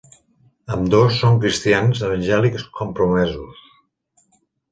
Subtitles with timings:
[0.75, 3.63] Ambdós són cristians evangèlics compromesos.